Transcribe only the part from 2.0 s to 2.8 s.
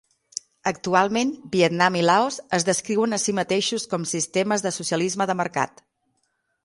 Laos es